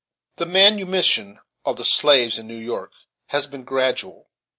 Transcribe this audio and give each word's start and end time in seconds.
* 0.21 0.35
The 0.37 0.47
manumission 0.47 1.39
of 1.63 1.75
the 1.75 1.85
slaves 1.85 2.39
in 2.39 2.47
New 2.47 2.55
York 2.57 2.91
has 3.27 3.45
been 3.45 3.63
gradual. 3.63 4.31